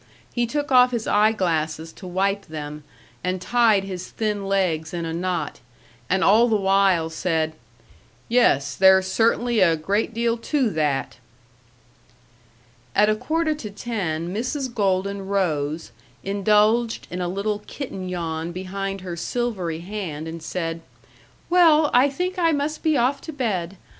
[0.33, 2.83] He took off his eye glasses to wipe them
[3.23, 5.59] and tied his thin legs in a knot,
[6.09, 7.53] and all the while said,
[8.27, 11.17] "Yes, there's certainly a great deal to that."
[12.95, 14.73] At a quarter to ten Mrs.
[14.73, 15.91] Golden rose,
[16.23, 20.81] indulged in a little kitten yawn behind her silvery hand, and said:
[21.47, 23.77] "Well, I think I must be off to bed....